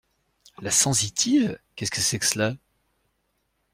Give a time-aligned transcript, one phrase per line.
[0.63, 1.59] La sensitive?…
[1.75, 2.55] qu’est-ce que c’est que cela?